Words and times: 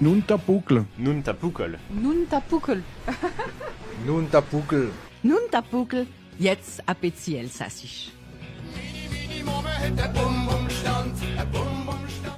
Nun 0.00 0.22
Tapukel. 0.22 0.84
Nun 0.98 1.22
Tapukel. 1.22 1.78
Nun 1.90 2.24
Tapukel. 2.30 2.82
Nun 4.06 4.26
Tapukel. 4.30 4.88
Nun 5.22 5.48
Tapukel. 5.50 6.06
Jetzt 6.40 6.82
appétit 6.86 7.34
Elsassisch. 7.34 8.12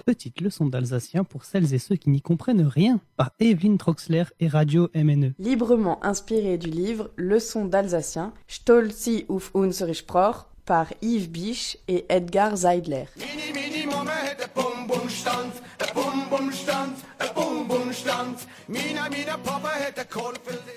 Petite 0.05 0.41
leçon 0.41 0.67
d'alsacien 0.67 1.23
pour 1.23 1.45
celles 1.45 1.75
et 1.75 1.79
ceux 1.79 1.97
qui 1.97 2.11
n'y 2.11 2.21
comprennent 2.21 2.67
rien 2.67 3.01
par 3.17 3.31
Evelyne 3.39 3.79
Troxler 3.79 4.25
et 4.41 4.49
Radio 4.49 4.89
MNE. 4.95 5.35
Librement 5.39 6.05
inspiré 6.05 6.59
du 6.59 6.71
livre 6.71 7.11
Leçon 7.17 7.67
d'alsacien, 7.67 8.33
Stolzi 8.49 9.27
auf 9.29 9.53
unsere 9.55 9.95
Sprache 9.95 10.47
par 10.65 10.93
Yves 11.03 11.31
Biche 11.31 11.77
et 11.89 12.05
Edgar 12.09 12.57
Zeidler. 12.57 13.05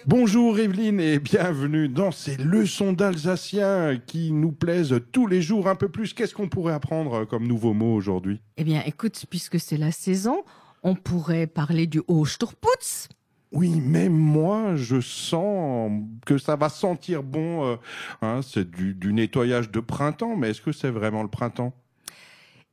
Bonjour 0.05 0.59
Evelyne 0.59 0.99
et 0.99 1.19
bienvenue 1.19 1.89
dans 1.89 2.11
ces 2.11 2.37
leçons 2.37 2.93
d'alsacien 2.93 3.99
qui 4.05 4.31
nous 4.31 4.51
plaisent 4.51 4.99
tous 5.11 5.27
les 5.27 5.41
jours 5.41 5.67
un 5.67 5.75
peu 5.75 5.89
plus. 5.89 6.13
Qu'est-ce 6.13 6.33
qu'on 6.33 6.49
pourrait 6.49 6.73
apprendre 6.73 7.25
comme 7.25 7.47
nouveau 7.47 7.73
mot 7.73 7.93
aujourd'hui? 7.93 8.41
Eh 8.57 8.63
bien, 8.63 8.83
écoute, 8.85 9.25
puisque 9.29 9.59
c'est 9.59 9.77
la 9.77 9.91
saison, 9.91 10.43
on 10.83 10.95
pourrait 10.95 11.47
parler 11.47 11.87
du 11.87 12.01
Osterputz. 12.07 13.09
Oui, 13.51 13.79
même 13.79 14.13
moi, 14.13 14.75
je 14.75 14.99
sens 14.99 15.91
que 16.25 16.37
ça 16.37 16.55
va 16.55 16.69
sentir 16.69 17.23
bon. 17.23 17.65
euh, 17.65 17.75
hein, 18.21 18.41
c'est 18.41 18.69
du, 18.69 18.93
du 18.93 19.13
nettoyage 19.13 19.71
de 19.71 19.79
printemps, 19.79 20.35
mais 20.35 20.49
est-ce 20.49 20.61
que 20.61 20.71
c'est 20.71 20.89
vraiment 20.89 21.23
le 21.23 21.29
printemps? 21.29 21.73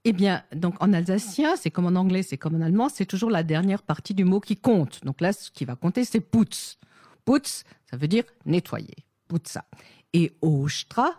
Eh 0.05 0.13
bien, 0.13 0.43
donc 0.55 0.75
en 0.83 0.93
alsacien, 0.93 1.57
c'est 1.57 1.71
comme 1.71 1.87
en 1.87 1.99
anglais, 1.99 2.23
c'est 2.23 2.37
comme 2.37 2.57
en 2.57 2.61
allemand, 2.61 2.89
c'est 2.89 3.07
toujours 3.07 3.31
la 3.31 3.43
dernière 3.43 3.83
partie 3.83 4.15
du 4.15 4.25
mot 4.25 4.41
qui 4.41 4.57
compte. 4.57 5.03
Donc 5.05 5.21
là, 5.21 5.33
ce 5.33 5.51
qui 5.51 5.65
va 5.65 5.77
compter, 5.77 6.05
c'est 6.05 6.21
putz. 6.21 6.79
Putz, 7.25 7.65
ça 7.91 7.97
veut 7.97 8.09
dire 8.09 8.25
nettoyer. 8.45 8.97
Putza. 9.29 9.65
Et 10.13 10.33
Ostra, 10.43 11.11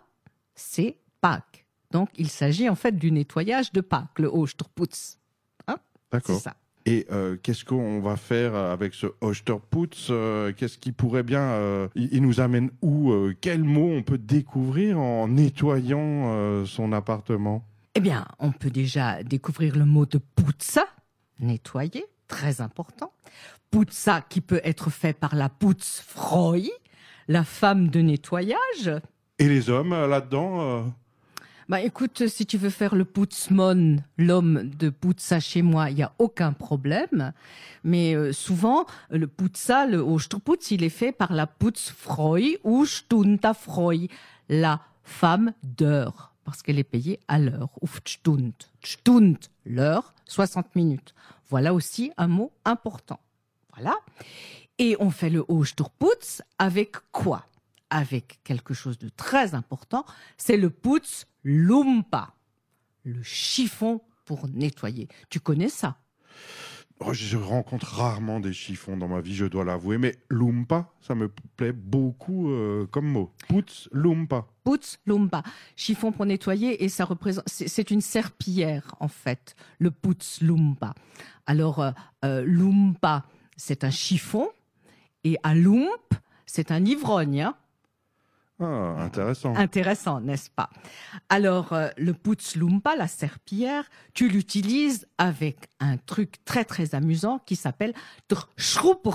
c'est 0.54 0.98
Pâques. 1.20 1.66
Donc 1.90 2.10
il 2.16 2.28
s'agit 2.28 2.68
en 2.68 2.76
fait 2.76 2.92
du 2.92 3.10
nettoyage 3.10 3.72
de 3.72 3.80
Pâques, 3.80 4.18
le 4.18 4.28
Osterputz. 4.28 5.18
C'est 5.66 5.74
D'accord. 6.12 6.40
ça. 6.40 6.56
Et 6.88 7.04
euh, 7.10 7.36
qu'est-ce 7.42 7.64
qu'on 7.64 8.00
va 8.00 8.16
faire 8.16 8.54
avec 8.54 8.94
ce 8.94 9.08
Osterputz 9.20 10.06
euh, 10.10 10.52
Qu'est-ce 10.56 10.78
qui 10.78 10.92
pourrait 10.92 11.24
bien... 11.24 11.40
euh, 11.40 11.88
il, 11.96 12.22
nous 12.22 12.40
amène 12.40 12.70
où 12.80 13.10
euh, 13.10 13.34
Quel 13.40 13.64
mot 13.64 13.90
on 13.92 14.04
peut 14.04 14.18
découvrir 14.18 15.00
en 15.00 15.26
nettoyant 15.26 15.98
euh, 16.00 16.64
son 16.64 16.92
appartement? 16.92 17.66
Eh 17.96 18.00
bien, 18.00 18.24
on 18.38 18.52
peut 18.52 18.70
déjà 18.70 19.22
découvrir 19.24 19.76
le 19.76 19.84
mot 19.84 20.06
de 20.06 20.18
putza, 20.18 20.84
nettoyer, 21.40 22.04
très 22.28 22.60
important. 22.60 23.12
Putza 23.72 24.20
qui 24.20 24.40
peut 24.40 24.60
être 24.62 24.88
fait 24.90 25.12
par 25.12 25.34
la 25.34 25.48
putzfrau, 25.48 26.54
la 27.26 27.42
femme 27.42 27.88
de 27.88 28.00
nettoyage. 28.00 28.92
Et 29.40 29.48
les 29.48 29.70
hommes 29.70 29.92
euh, 29.92 30.06
là-dedans 30.06 30.60
euh, 30.60 30.82
Bah 31.68 31.80
écoute, 31.80 32.28
si 32.28 32.46
tu 32.46 32.58
veux 32.58 32.70
faire 32.70 32.94
le 32.94 33.04
putzmon, 33.04 33.96
l'homme 34.18 34.70
de 34.78 34.88
putza 34.88 35.40
chez 35.40 35.62
moi, 35.62 35.90
il 35.90 35.98
y 35.98 36.02
a 36.04 36.12
aucun 36.20 36.52
problème. 36.52 37.32
Mais 37.82 38.14
euh, 38.14 38.32
souvent, 38.32 38.86
le 39.10 39.26
putza, 39.26 39.84
le 39.84 39.98
Osterputz, 39.98 40.70
il 40.70 40.84
est 40.84 40.90
fait 40.90 41.10
par 41.10 41.32
la 41.32 41.48
putzfrau 41.48 42.38
ou 42.62 42.86
Stundafrau, 42.86 43.92
la 44.48 44.80
femme 45.02 45.54
d'heure, 45.64 46.34
parce 46.44 46.62
qu'elle 46.62 46.78
est 46.78 46.84
payée 46.84 47.18
à 47.26 47.40
l'heure, 47.40 47.70
ou 47.80 47.88
Stund. 48.04 48.52
Stund, 48.84 49.38
l'heure, 49.64 50.14
60 50.26 50.76
minutes. 50.76 51.14
Voilà 51.50 51.74
aussi 51.74 52.12
un 52.16 52.28
mot 52.28 52.52
important. 52.64 53.18
Voilà. 53.74 53.96
Et 54.78 54.96
on 55.00 55.10
fait 55.10 55.30
le 55.30 55.44
Osterputz 55.48 56.42
avec 56.60 56.94
quoi? 57.10 57.44
Avec 57.90 58.40
quelque 58.42 58.74
chose 58.74 58.98
de 58.98 59.08
très 59.08 59.54
important, 59.54 60.04
c'est 60.36 60.56
le 60.56 60.70
putz 60.70 61.26
lumpa, 61.44 62.34
le 63.04 63.22
chiffon 63.22 64.00
pour 64.24 64.48
nettoyer. 64.48 65.06
Tu 65.30 65.38
connais 65.38 65.68
ça? 65.68 65.96
Oh, 67.00 67.12
Je 67.12 67.36
rencontre 67.36 67.86
rarement 67.94 68.40
des 68.40 68.52
chiffons 68.54 68.96
dans 68.96 69.06
ma 69.06 69.20
vie, 69.20 69.34
je 69.34 69.44
dois 69.44 69.64
l'avouer, 69.64 69.98
mais 69.98 70.16
lumpa, 70.30 70.90
ça 71.00 71.14
me 71.14 71.28
plaît 71.56 71.72
beaucoup 71.72 72.50
euh, 72.50 72.86
comme 72.90 73.06
mot. 73.06 73.32
Putz, 73.48 73.88
lumpa. 73.92 74.46
Putz 74.64 74.98
lumpa, 75.06 75.42
chiffon 75.76 76.10
pour 76.10 76.24
nettoyer 76.26 76.82
et 76.82 76.88
ça 76.88 77.04
représente 77.04 77.44
c'est 77.46 77.90
une 77.90 78.00
serpillière 78.00 78.94
en 78.98 79.08
fait, 79.08 79.54
le 79.78 79.90
putz 79.90 80.40
lumpa. 80.40 80.94
Alors 81.46 81.80
euh, 81.80 81.90
euh, 82.24 82.42
lumpa, 82.44 83.26
c'est 83.56 83.84
un 83.84 83.90
chiffon 83.90 84.48
et 85.22 85.36
à 85.42 85.54
lump, 85.54 86.14
c'est 86.46 86.70
un 86.72 86.84
ivrogne. 86.84 87.42
hein. 87.42 87.54
Ah, 88.58 88.96
intéressant. 89.00 89.54
Intéressant, 89.54 90.20
n'est-ce 90.20 90.48
pas? 90.50 90.70
Alors, 91.28 91.72
euh, 91.72 91.88
le 91.98 92.14
putzlumpa, 92.14 92.96
la 92.96 93.06
serpillière, 93.06 93.84
tu 94.14 94.28
l'utilises 94.28 95.06
avec 95.18 95.68
un 95.78 95.98
truc 95.98 96.42
très 96.44 96.64
très 96.64 96.94
amusant 96.94 97.38
qui 97.44 97.54
s'appelle 97.56 97.92
Schupper. 98.56 99.10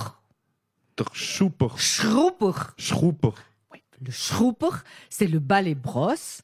Schrupper. 1.14 2.52
Schrupper. 2.78 3.30
Oui, 3.72 3.82
Le 4.00 4.12
Schrupper, 4.12 4.84
c'est 5.10 5.28
le 5.28 5.40
balai 5.40 5.74
brosse 5.74 6.42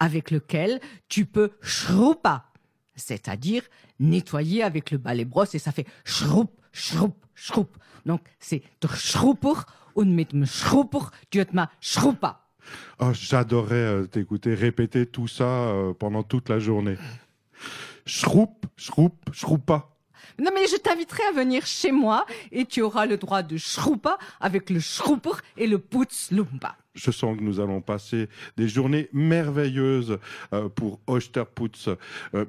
avec 0.00 0.30
lequel 0.30 0.80
tu 1.08 1.26
peux 1.26 1.50
schruppa, 1.60 2.46
c'est-à-dire 2.94 3.62
nettoyer 3.98 4.62
avec 4.62 4.90
le 4.90 4.98
balai 4.98 5.24
brosse 5.24 5.54
et 5.54 5.58
ça 5.58 5.72
fait 5.72 5.86
schrupp, 6.04 6.50
schrupp, 6.72 7.14
schrupp. 7.34 7.76
Donc, 8.06 8.22
c'est 8.38 8.62
der 8.80 8.96
Schrupper 8.96 9.54
und 9.98 10.14
mit 10.14 10.32
dem 10.32 10.46
Schrupper, 10.46 11.10
tu 11.28 11.44
ma 11.52 11.68
schruppa. 11.80 12.40
Oh, 13.00 13.10
J'adorerais 13.12 13.74
euh, 13.74 14.06
t'écouter 14.06 14.54
répéter 14.54 15.06
tout 15.06 15.26
ça 15.26 15.44
euh, 15.44 15.92
pendant 15.92 16.22
toute 16.22 16.48
la 16.48 16.60
journée. 16.60 16.96
Schroup, 18.06 18.66
schroup, 18.76 19.16
schroupa. 19.32 19.88
Non, 20.38 20.52
mais 20.54 20.68
je 20.68 20.76
t'inviterai 20.76 21.24
à 21.24 21.32
venir 21.32 21.66
chez 21.66 21.90
moi 21.90 22.26
et 22.52 22.64
tu 22.64 22.80
auras 22.80 23.06
le 23.06 23.16
droit 23.16 23.42
de 23.42 23.56
schroupa 23.56 24.18
avec 24.40 24.70
le 24.70 24.78
schrupper 24.78 25.42
et 25.56 25.66
le 25.66 25.78
putzlumpa. 25.78 26.76
Je 26.94 27.10
sens 27.10 27.36
que 27.36 27.42
nous 27.42 27.58
allons 27.58 27.80
passer 27.80 28.28
des 28.56 28.68
journées 28.68 29.08
merveilleuses 29.12 30.18
euh, 30.52 30.68
pour 30.68 31.00
Osterputz. 31.08 31.88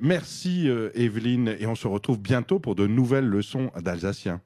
Merci 0.02 0.68
Evelyne 0.94 1.56
et 1.60 1.66
on 1.66 1.76
se 1.76 1.88
retrouve 1.88 2.20
bientôt 2.20 2.60
pour 2.60 2.76
de 2.76 2.86
nouvelles 2.86 3.28
leçons 3.28 3.72
d'alsacien. 3.82 4.40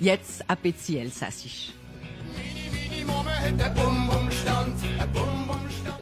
Jetzt 0.00 0.44
appétit 0.48 0.96
Elsassisch. 0.96 1.72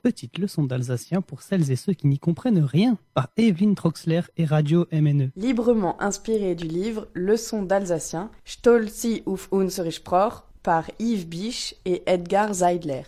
Petite 0.02 0.38
leçon 0.38 0.64
d'alsacien 0.64 1.20
pour 1.20 1.42
celles 1.42 1.70
et 1.70 1.76
ceux 1.76 1.92
qui 1.92 2.08
n'y 2.08 2.18
comprennent 2.18 2.64
rien 2.64 2.98
par 3.14 3.28
Evelyne 3.36 3.76
Troxler 3.76 4.22
et 4.36 4.44
Radio 4.44 4.86
MNE. 4.90 5.30
Librement 5.36 6.02
inspiré 6.02 6.56
du 6.56 6.66
livre 6.66 7.06
Leçon 7.14 7.62
d'alsacien, 7.62 8.30
Stolzi 8.44 9.22
auf 9.24 9.48
unsere 9.52 9.92
Sprache 9.92 10.42
par 10.64 10.90
Yves 10.98 11.28
Biche 11.28 11.76
et 11.84 12.02
Edgar 12.06 12.54
Zeidler. 12.54 13.02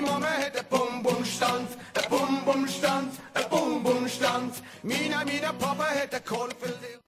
Mama 0.00 0.26
hat 0.26 0.56
einen 0.56 0.66
Bum-Bum-Stanz, 0.68 1.76
einen 1.94 2.10
Bum-Bum-Stanz, 2.10 3.16
einen 3.34 3.48
Bum-Bum-Stanz. 3.50 4.62
Mina, 4.82 5.24
Mina, 5.24 5.52
Papa 5.52 5.84
hat 5.84 6.14
einen 6.14 6.24
Kornfeld. 6.24 7.00